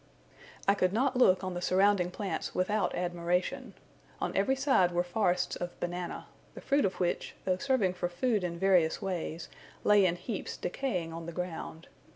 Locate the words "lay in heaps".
9.83-10.57